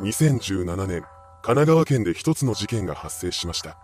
[0.00, 1.02] 2017年、
[1.42, 3.78] 神奈川県で一つの事件が発生しました。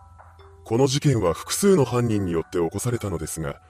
[0.65, 3.61] この事件は複数の犯人によって起こされたのですが、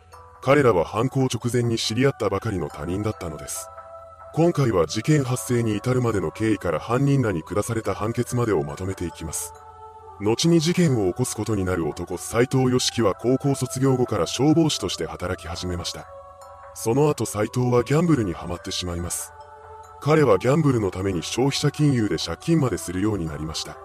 [0.41, 3.69] 彼らは犯行直前に知り合ったばかりの他人だったのです。
[4.33, 9.53] 今回は事件発生に至るまでの経緯から犯人らに下された判決までをまとめていきます。
[10.23, 16.07] 後に事件を起こすことになる男斎藤義樹は高校卒業後から消防士として働き始めました。
[16.75, 19.33] その後斎藤はギャンブルにはまってしまいます。
[20.01, 23.77] 彼はギャンブルのために消費者金融で借金までするようになりました。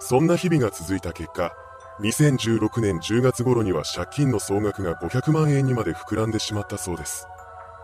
[0.00, 1.54] そんな日々が続いた結果、
[2.00, 7.28] 2016年10月頃には借金の総額が500万円にまで膨らんでしまったそうです。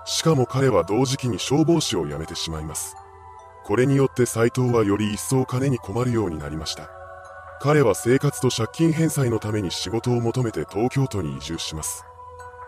[0.04, 2.96] しかも彼は同時期に消防士を辞めてしまいます。
[3.64, 6.90] これによって斎藤はより一層金に困るようになりました。
[7.60, 12.04] 彼は生活と借金返済のために仕事を求めて東京都に移住します。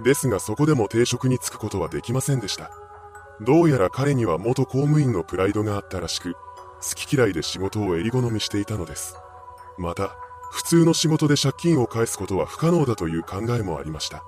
[0.04, 2.70] ですがそこでも定職に就くことはできませんでした。
[3.44, 6.38] どうやら彼には元公務員のプライドがあったらしく、好
[6.94, 9.16] き嫌いで仕事を襟好みしていたのです。
[9.78, 10.14] また、
[10.52, 14.22] 普通の仕事で借金を返すことは不可能だという考えもありました。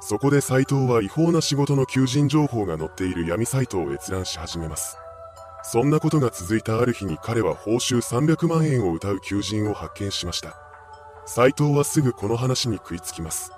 [0.00, 4.96] そこで斎藤は違法な仕事の求人情報が載っている闇サイトを閲覧し始めます。
[5.62, 10.56] そんなことが続いたある日に彼は報酬300万円を謳う求人を発見しました。
[11.26, 13.52] 斎藤はすぐこの話に食いつきます。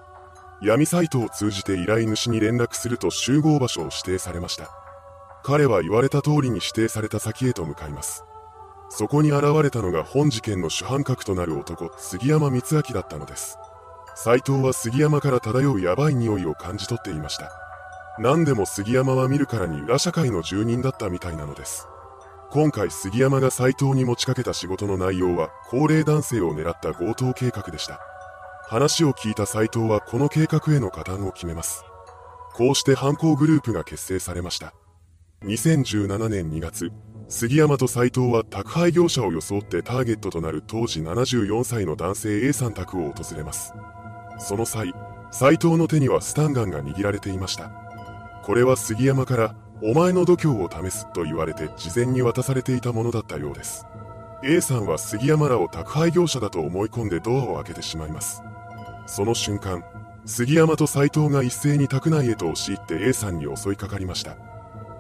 [0.61, 4.82] 闇サイトを通じて依頼主に連絡すると集合場所を指定されました。
[5.45, 8.25] 彼は言われた通りに指定された先へと向かいます。
[8.91, 13.59] そこに現れたのが本事件の主犯格となる男、杉山光明だったのです。
[14.15, 17.51] 斎藤は杉山から漂うヤバい匂いを感じ取っていました。
[18.19, 21.89] 何でも杉山は見るからに裏社会の住人だったみたいなのです。
[22.51, 27.99] 今回杉山が斎藤に持ちかけた仕事の内容は高齢男性を狙った強盗計画でした。
[28.69, 31.83] 話を聞いた斎藤はこの計画への加担を決めます。
[32.53, 34.75] こうして犯行グループが結成されました。
[35.45, 36.93] 2017年2月、
[37.29, 43.75] 杉山と斎藤は宅配業者を装ってターゲットとなる当時74歳の男性 A さん宅を訪れます。
[44.39, 44.95] その際、
[45.33, 47.73] 斎藤の手にはスタンガンが握られていました。
[48.45, 53.85] これは杉山からお前の度胸を試すと言われて事前に渡されていたものだったようです。
[54.45, 58.45] A さんは杉山らを宅配業者だと思い込んでドアを開けてしまいます。
[59.07, 59.83] その瞬間、
[60.25, 64.52] 杉山と斎藤が一斉に宅内へと押し入って A さんに襲いかかりました。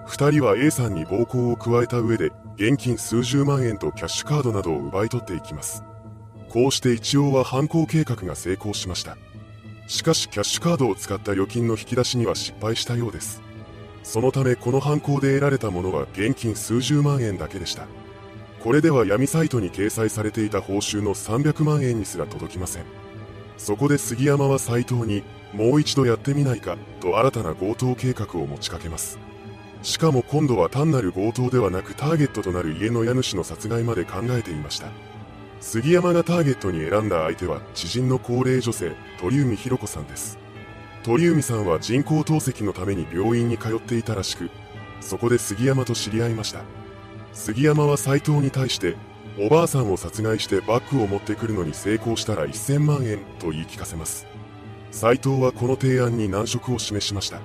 [0.06, 5.84] 二人は A さんに暴行を加えた上で、現金数十万円とキャッシュカードなどを奪い取っていきます。
[6.48, 9.16] こうして一応は犯行計画が成功しました。
[9.86, 13.42] しかしキャッシュカードを使った預金の引き出しには失敗したようです。
[14.02, 17.86] そのためこの犯行で得られたものは現金数十万円だけでした。
[18.62, 22.84] これでは闇サイトに掲載されていた報酬の300万円にすら届きません。
[23.58, 29.18] そこで杉山は斎藤に、もう一度やってみないか、と新たな強盗計画を持ちかけます。
[29.82, 34.88] しかも今度は単なる強盗ではなくターゲットとなる家の家主の殺害まで考えていました。
[35.60, 40.38] 杉山がターゲットに選んだ相手は知人の高齢女性、鳥海博子さんです。
[41.02, 44.50] 鳥海さんは人工透析のために病院に通っていたらしく、
[45.00, 46.62] そこで杉山と知り合いました。
[47.32, 48.96] 杉山は斎藤に対して
[49.38, 54.26] おばあさんを殺害してバッグを持ってくるのに成功したら1000万円と言い聞かせます。
[54.90, 57.40] 斎藤はこの提案に難色を示しました。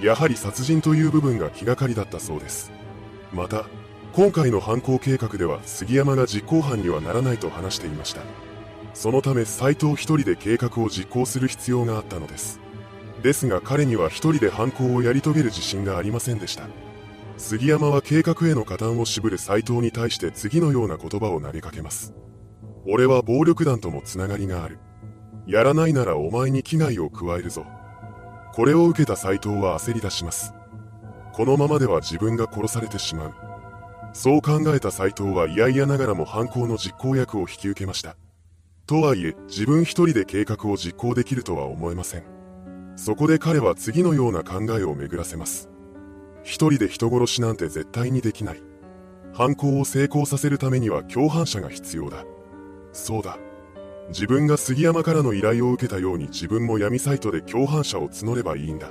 [0.00, 2.72] やはり殺人という部分が気がかりだったそうです。
[3.32, 3.66] また、
[4.12, 8.22] 今回の犯行計画では杉山が実行犯にはならないと話していました。
[8.94, 12.60] そのため斎藤一人で計画を実行する必要があったのです。
[13.22, 16.64] ですが彼には一人で犯行をやり遂げる自信がありませんでした。
[17.36, 22.14] 杉山は計画への加担を渋る斎藤に対して次のような言葉を投げかけます。
[22.86, 24.78] 俺は暴力団ともつながりがある。
[25.46, 27.64] やらないならお前に危害を加えるぞ。
[28.54, 30.54] これを受けた斎藤は焦り出します。
[31.32, 33.34] このままでは自分が殺されてしまう。
[34.12, 38.16] そう考えた斎藤は嫌々ながらも犯行の実行役を引き受けました。
[38.86, 42.24] とはいえ、自分一人で計画を実行できるとは思えません。
[42.96, 45.70] そこで彼は次のような考えを巡らせます。
[46.42, 48.62] 一人で人殺しなんて絶対にできない。
[49.32, 52.24] 犯行を成功させるためには共犯者が必要だ。
[52.92, 53.38] そうだ。
[54.10, 58.90] 自分が杉山からの依頼を受けたように自分も闇サイトで共犯者を募ればいいんだ。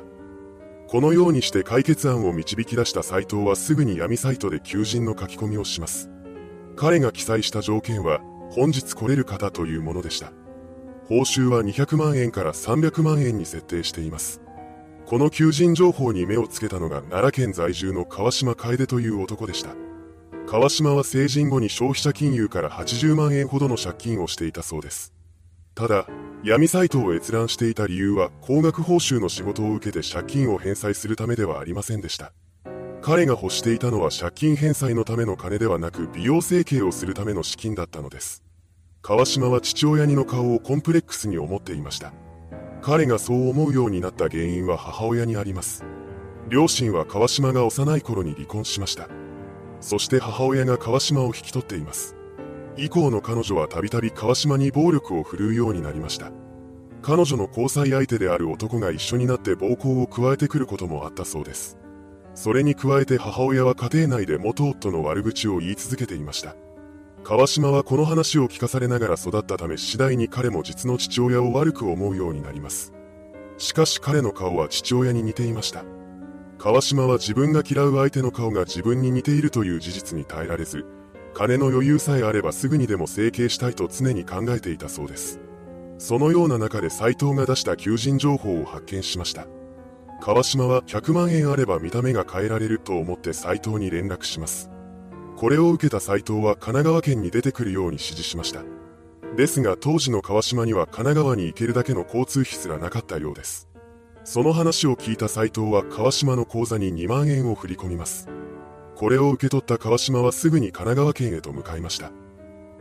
[0.88, 6.10] このようにして解決案を導き出した斎藤はすぐに闇サイトで求人の書き込みをします。
[6.76, 10.32] 彼が記載した条件は、本日来れる方というものでした。
[11.06, 14.42] 報酬は200万円から300万円に設定しています。
[15.06, 19.89] この求人情報に目をつけたのが奈良県在住の川島楓という男でした。
[20.50, 25.14] 川島は成人後に消費者金融から80万円ほどの借金をしていたそうです。
[25.76, 26.08] ただ、
[26.44, 32.34] 闇サイトを閲覧していた理由は高額報酬の仕事を受けて借金を返済するためではありませんでした。
[33.04, 38.42] 彼が欲していたのは借金返済のための金ではなく美容整形をするための資金だったのです。
[39.04, 42.12] 川島は父親にの顔をコンプレックスに思っていました。
[42.82, 45.86] 彼がそう思うようになった原因は母親にあります。
[46.48, 49.10] 両親は川島が幼い頃に離婚しました。
[49.82, 52.16] そして母親が川島を引き取っています。
[52.78, 56.32] 以降の彼女はたびたび川島に暴力を振るうようになりました。
[57.02, 61.78] 彼女の交際相手である男が一緒になって暴行を加えてくることもあったそうです。
[62.36, 66.56] それに加えて母親は家庭内で元夫の悪口を言い続けていました。
[67.24, 72.94] 川島はこの話を聞かされながら育ったため次第に彼も実の父親を悪く思うようになります。
[73.58, 75.84] しかし彼の顔は父親に似ていました。
[76.60, 80.86] 川島は自分が嫌う相手の顔が自分に似ているという事実に耐えられず、
[81.34, 85.40] 金の余裕さえあればすぐにでも整形したいと常に考えていたそうです。
[85.98, 89.48] そのような中で斎藤が出した求人情報を発見しました。
[90.20, 94.70] 川島は100万円あれば見た目が変えられると思って斎藤に連絡します。
[95.38, 98.64] これを受けた斎藤は神奈川県に出てくるように指示しました。
[99.38, 103.69] ですが当時の川島には神奈川に行けるだけの交通費すらなかったようです。
[104.32, 108.30] その話を聞いた斎藤は川島の口座に2万円を振り込みます。
[108.96, 112.12] これを受け取った川島はすぐに神奈川県へと向かいました。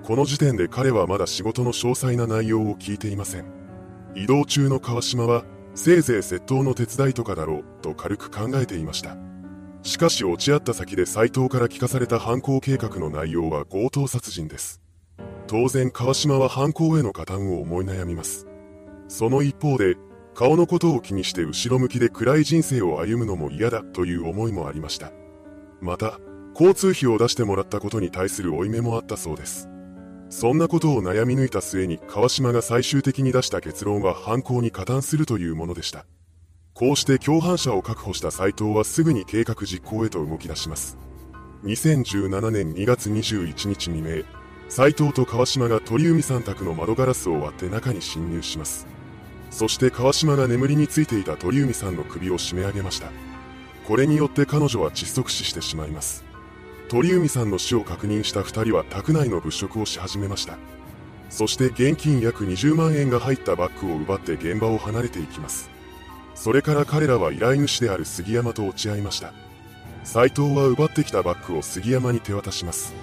[0.02, 3.46] この時点で彼はまだ仕事の詳細な内容を聞いていません。
[4.14, 9.16] 移動中の川島は、せいぜい窃盗の手伝いとかだろう、と軽く考えていました。
[9.82, 14.82] しかし落ち合った先で斎藤から聞かされた犯行計画の内容は強盗殺人です。
[15.46, 18.46] 当然川島は犯行への加担を思い悩みます。
[19.08, 19.96] その一方で、
[20.38, 25.10] 顔のことを気にして後ろ向きで暗い人生を歩むのも嫌だという思いもありました。
[25.80, 26.20] また、
[26.54, 29.68] 交通費を出してもらったことに対する負い目もあったそうです。
[30.30, 36.06] そんなことを悩み抜いた末に川島が最終的に出した結論は犯行に加担するというものでした。
[36.72, 40.98] こうして共犯者を確保した斎藤はすぐに計画実行へと動き出します。
[41.64, 44.22] 2017年2月21日未明、
[44.68, 48.86] 斎藤と川島が鳥海さん宅の窓ガラスを割って中に侵入します。
[49.50, 53.10] そして川島が眠りについていた鳥海さんの首を締め上げました。
[53.86, 56.24] これによって彼女は窒息死してしまいます。
[56.88, 60.58] 鳥海さんの死を確認した2人は宅内の物色をし始めました。
[61.30, 65.70] そして現金約20万円が入ったバッグを奪って現場を離れていきます。
[66.34, 69.32] それから彼らは依頼主である杉山と落ち合いました。
[70.04, 72.94] 斎藤は奪ってきたバッグを杉山に手渡します。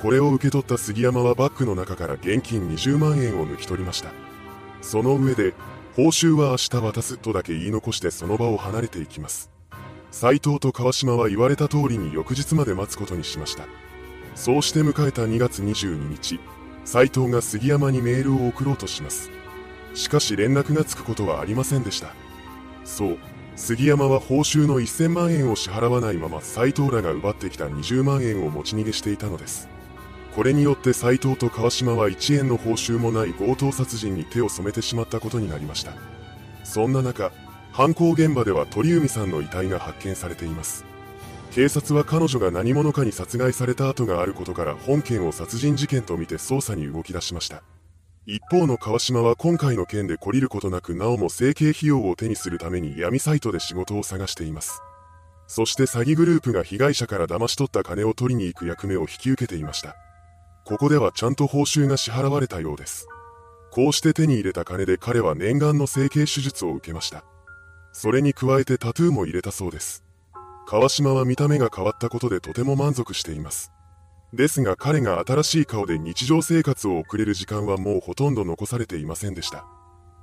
[0.00, 4.10] これを受け取った杉山はバッグの中から現金20万円を抜き取りました。
[4.82, 5.54] その上で、
[5.96, 9.50] 報酬は明日渡すとだけ言い残してその場を離れていきます。
[10.10, 13.64] 斎藤と川島は言われた通りに翌日まで待つことにしました。
[14.34, 16.38] そうして迎えた2月22日、
[16.84, 19.30] 斎藤が杉山にメールを送ろうとします。
[19.94, 22.08] しかし連絡がつくことはありませんでした。
[22.84, 23.18] そう、
[23.56, 29.75] 杉山は報酬の1000万円を支払わないまま斎藤らが奪ってきた20万円を持ち逃げしていたのです。
[30.36, 35.94] これによって斎藤と川島は1円の報酬もない強盗殺人に手を染めてしまったことになりました。
[36.62, 37.32] そんな中、
[37.72, 40.84] 犯行現場では鳥海さんの遺体が発見されています。
[41.52, 47.62] 警察は彼女が何者かに殺害された跡があることから本件を殺人事件とみて捜査に動き出しました。
[48.26, 54.82] 一方の川島は今回の件で懲りることなくなおも整形費用を手にするために闇サイトで仕事を探しています。
[55.46, 59.96] そして詐欺グループが被害者から騙し取った金を取りに行く役目を引き受けていました。
[60.66, 63.06] ここではちゃんと報酬が支払われたようです。
[63.70, 67.24] こうして手に入れた金で彼は念願の整形手術を受けました。
[67.92, 70.02] それに加えてタトゥーも入れたそうです。
[70.66, 73.70] 川島は見た目が変わったことでとても満足しています。
[74.32, 79.66] ですが彼が新しい顔で日常生活を送れる時間はもうほとんど残されていませんでした。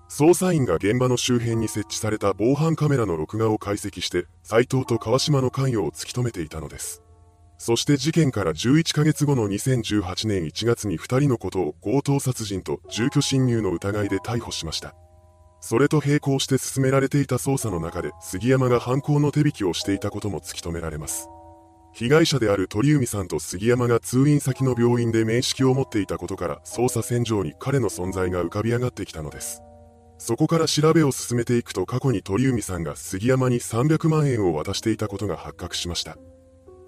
[0.10, 7.03] 捜査員が現場の周辺に設置された防犯カメラの録画を解析して、斎藤と川島の関与を突き止めていたのです。
[7.58, 14.96] そして事件から11ヶ月後の2018年1月に2人のことを強盗殺人と住居侵入の疑いで逮捕しました。
[15.62, 21.30] それと並行して進められていた捜査の中で杉山が犯行の手引きをしていたことも突き止められます。
[21.94, 29.62] 被害者である鳥海さんと杉山が通院先の病院で面識を持っていたことから捜査線上に彼の存在が浮かび上がってきたのです。
[30.18, 36.18] そこから調べを進めていくと過去に鳥海さんが杉山に300万円を渡していたことが発覚しました。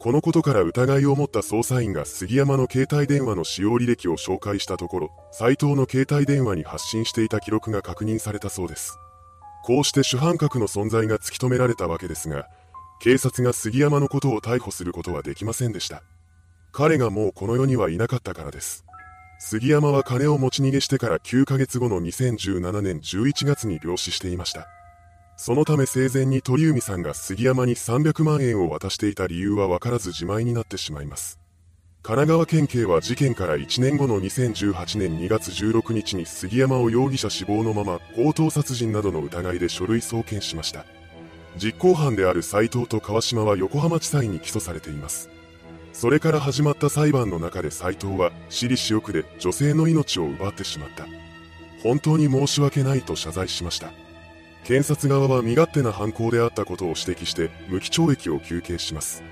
[0.06, 9.00] このことから疑いを持った捜査員が杉山の携帯電話の使用履歴を紹介したところ、斎藤の携帯電話に発信していた記録が確認されたそうです。
[9.64, 12.48] こうして主犯格の存在が突き止められたわけですが、
[13.02, 16.04] 警察が杉山のことを逮捕することはできませんでした。
[16.72, 18.86] 彼がもうこの世にはいなかったからです。
[19.40, 24.68] 杉山は金を持ち逃げしてから9ヶ月後の2017年11月に病死していました。
[25.38, 31.40] そのため生前に鳥海さんが杉山に300万円を渡していた理由は分からず自前になってしまいます。
[32.04, 40.86] 神奈川県警は事件から1年後の2018年2月16日に杉山を容疑者死亡のまま強盗殺人などの疑いで書類送検しました。
[41.58, 45.30] 実行犯である斉藤と川島は横浜地裁に起訴されています。
[45.94, 51.08] それから始まった裁判の中で斉藤は私利私欲で女性の命を奪ってしまった。
[51.82, 54.05] 本当に申し訳ないと謝罪しました。
[54.66, 59.24] 検察側は身勝手な犯行であったことを指摘して無期懲役を求刑します。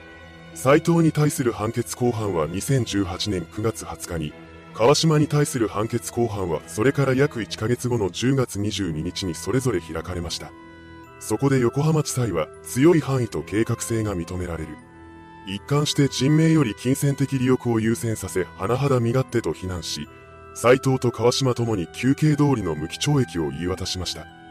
[0.54, 4.34] 斉藤に対する判決公判は2018年9月20日に、
[4.76, 10.52] 川島に対する判決公判はそれから約1ヶ月後の10月22日にそれぞれ開かれました。
[11.20, 14.78] そこで横浜地裁は強い範囲と計画性が認められる。
[15.48, 20.08] 一貫して人命より金銭的利欲を優先させ、甚だ身勝手と非難し、
[20.54, 24.43] 斉藤と川島ともに休憩通りの無期懲役を言い渡しました。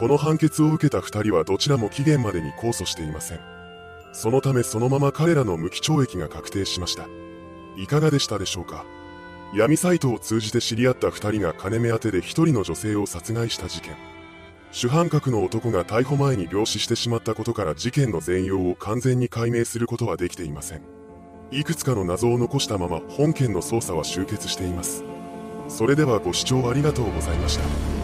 [0.00, 3.40] この判決を受けた二人はどちらも期限までに控訴していません。
[4.14, 7.06] そのためそのまま彼らの無期懲役が確定しました。
[7.76, 8.86] いかがでしたでしょうか？
[9.54, 13.94] 闇サイトを通じて知り合った二人が金目当てで一人の女性を殺害した事件。
[14.72, 20.82] 主犯格の男が逮捕前に病死してしまったことから事件の全容を完全に解明することはできていません。
[21.50, 25.04] いくつかの謎を残したまま本件の捜査は終結しています。
[25.68, 27.99] それではご視聴ありがとうございました。